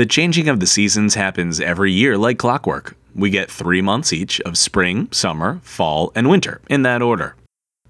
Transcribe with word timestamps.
The 0.00 0.06
changing 0.06 0.48
of 0.48 0.60
the 0.60 0.66
seasons 0.66 1.14
happens 1.14 1.60
every 1.60 1.92
year 1.92 2.16
like 2.16 2.38
clockwork. 2.38 2.96
We 3.14 3.28
get 3.28 3.50
three 3.50 3.82
months 3.82 4.14
each 4.14 4.40
of 4.40 4.56
spring, 4.56 5.12
summer, 5.12 5.60
fall, 5.62 6.10
and 6.14 6.30
winter, 6.30 6.62
in 6.70 6.84
that 6.84 7.02
order. 7.02 7.36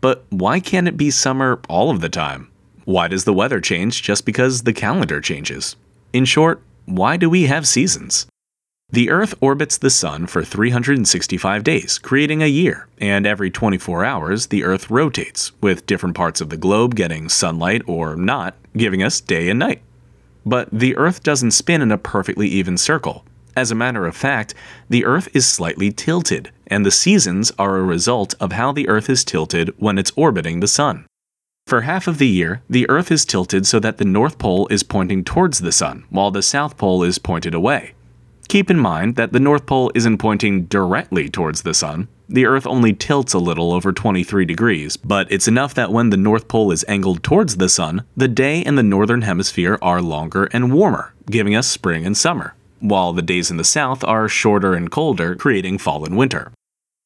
But 0.01 0.25
why 0.29 0.59
can't 0.59 0.89
it 0.89 0.97
be 0.97 1.13
summer 1.13 1.61
all 1.69 1.89
of 1.89 2.01
the 2.01 2.09
time? 2.09 2.51
Why 2.85 3.07
does 3.07 3.23
the 3.23 3.33
weather 3.33 3.61
change 3.61 4.03
just 4.03 4.27
because 4.27 4.63
the 4.63 4.73
calendar 4.73 5.21
changes? 5.21 5.77
In 6.13 6.25
short, 6.25 6.61
why 6.85 7.17
do 7.17 7.31
we 7.31 7.45
have 7.45 7.65
seasons? 7.65 8.27
The 8.91 9.09
Earth 9.09 9.35
orbits 9.41 9.79
the 9.79 9.89
Sun 9.89 10.27
for 10.27 10.43
365 10.43 11.63
days, 11.63 11.97
creating 11.97 12.43
a 12.43 12.47
year, 12.47 12.89
and 12.99 13.25
every 13.25 13.53
24 13.53 14.05
hours, 14.05 14.49
the 14.49 14.65
Earth 14.65 14.91
rotates, 14.91 15.53
with 15.61 15.87
different 15.87 16.17
parts 16.17 16.41
of 16.41 16.51
the 16.51 16.57
globe 16.57 16.97
getting 16.97 17.29
sunlight 17.29 17.83
or 17.87 18.17
not, 18.17 18.57
giving 18.77 19.01
us 19.01 19.21
day 19.21 19.49
and 19.49 19.61
night. 19.61 19.81
But 20.45 20.69
the 20.73 20.97
Earth 20.97 21.23
doesn't 21.23 21.51
spin 21.53 21.83
in 21.83 21.93
a 21.93 21.99
perfectly 21.99 22.49
even 22.49 22.77
circle. 22.79 23.25
As 23.57 23.71
a 23.71 23.75
matter 23.75 24.07
of 24.07 24.17
fact, 24.17 24.55
the 24.89 25.05
Earth 25.05 25.29
is 25.35 25.47
slightly 25.47 25.91
tilted, 25.91 26.51
and 26.67 26.87
the 26.87 26.91
seasons 26.91 27.53
are 27.59 27.77
a 27.77 27.83
result 27.83 28.35
of 28.41 28.53
how 28.53 28.73
the 28.73 28.89
Earth 28.89 29.11
is 29.11 29.25
tilted 29.25 29.75
when 29.79 29.99
it's 29.99 30.13
orbiting 30.17 30.61
the 30.61 30.69
Sun. 30.69 31.07
For 31.67 31.83
half 31.83 32.07
of 32.07 32.19
the 32.19 32.29
year, 32.29 32.63
the 32.71 32.89
Earth 32.89 33.11
is 33.11 33.25
tilted 33.25 33.67
so 33.67 33.79
that 33.81 33.99
the 33.99 34.05
North 34.05 34.39
Pole 34.39 34.67
is 34.69 34.83
pointing 34.83 35.25
towards 35.25 35.61
the 35.61 35.73
Sun, 35.73 36.05
while 36.11 36.31
the 36.31 36.43
South 36.43 36.77
Pole 36.77 37.03
is 37.03 37.19
pointed 37.19 37.55
away. 37.55 37.95
Keep 38.51 38.69
in 38.69 38.81
mind 38.81 39.15
that 39.15 39.33
the 39.33 39.39
North 39.39 39.65
Pole 39.65 39.93
isn't 39.95 40.19
pointing 40.19 40.65
directly 40.65 41.29
towards 41.29 41.63
the 41.63 41.73
Sun. 41.73 42.09
The 42.29 42.47
Earth 42.47 42.67
only 42.67 42.93
tilts 42.93 43.33
a 43.33 43.39
little 43.39 43.73
over 43.73 43.93
23 43.93 44.45
degrees, 44.45 44.97
but 44.97 45.31
it's 45.31 45.47
enough 45.47 45.73
that 45.75 45.93
when 45.93 46.11
the 46.11 46.17
North 46.17 46.49
Pole 46.49 46.73
is 46.73 46.85
angled 46.89 47.23
towards 47.23 47.59
the 47.59 47.69
Sun, 47.69 48.03
the 48.17 48.27
day 48.27 48.59
in 48.59 48.75
the 48.75 48.83
Northern 48.83 49.23
Hemisphere 49.23 49.79
are 49.81 50.03
longer 50.03 50.47
and 50.47 50.73
warmer, 50.73 51.15
giving 51.31 51.55
us 51.55 51.69
spring 51.69 52.05
and 52.05 52.17
summer, 52.17 52.57
while 52.81 53.13
the 53.13 53.23
days 53.23 53.53
in 53.53 53.57
the 53.57 53.63
South 53.63 54.03
are 54.03 54.29
shorter 54.29 54.75
and 54.75 54.91
colder, 54.91 55.37
creating 55.37 55.79
fall 55.79 56.05
and 56.05 56.17
winter. 56.17 56.51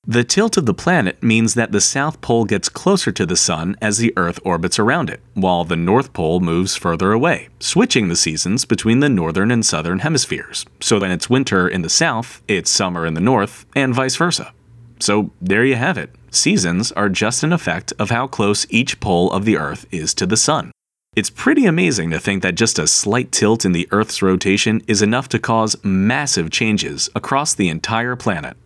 The 0.07 0.23
tilt 0.23 0.59
of 0.59 0.67
the 0.67 0.75
planet 0.75 1.23
means 1.23 1.55
that 1.55 1.73
the 1.73 1.81
South 1.81 2.21
Pole 2.21 2.45
gets 2.45 2.69
closer 2.69 3.11
to 3.13 3.25
the 3.25 3.37
Sun 3.37 3.77
as 3.81 3.97
the 3.97 4.13
Earth 4.19 4.39
orbits 4.45 4.79
around 4.79 5.09
it, 5.09 5.23
while 5.33 5.65
the 5.65 5.77
North 5.77 6.13
Pole 6.13 6.41
moves 6.41 6.77
further 6.77 7.13
away, 7.13 7.49
switching 7.59 8.09
the 8.09 8.17
seasons 8.17 8.67
between 8.67 9.01
the 9.01 9.09
Northern 9.09 9.51
and 9.51 9.65
Southern 9.65 10.01
hemispheres. 10.01 10.67
So 10.79 11.01
when 11.01 11.11
it's 11.11 11.31
winter 11.31 11.67
in 11.67 11.81
the 11.81 11.89
South, 11.89 12.43
it's 12.47 12.71
summer 12.71 13.07
in 13.07 13.15
the 13.15 13.21
North, 13.23 13.65
and 13.75 13.95
vice 13.95 14.17
versa. 14.17 14.53
So 15.01 15.31
there 15.41 15.65
you 15.65 15.77
have 15.77 15.97
it. 15.97 16.11
Seasons 16.31 16.93
are 16.93 17.09
just 17.09 17.43
an 17.43 17.55
effect 17.55 17.95
of 17.99 18.11
how 18.11 18.27
close 18.27 18.67
each 18.69 19.01
pole 19.01 19.33
of 19.33 19.47
the 19.47 19.57
Earth 19.57 19.87
is 19.91 20.13
to 20.15 20.27
the 20.27 20.37
Sun. 20.37 20.71
It's 21.17 21.31
pretty 21.31 21.65
amazing 21.65 22.11
to 22.11 22.21
think 22.21 22.43
that 22.43 22.57
just 22.57 22.79
a 22.79 22.87
slight 22.87 23.33
tilt 23.33 23.65
in 23.65 23.73
the 23.73 23.89
Earth's 23.91 24.21
rotation 24.21 24.83
is 24.87 25.01
enough 25.01 25.31
to 25.31 25.39
cause 25.39 25.77
massive 25.83 26.51
changes 26.51 27.09
across 27.15 27.55
the 27.55 27.71
entire 27.71 28.17
planet. 28.17 28.59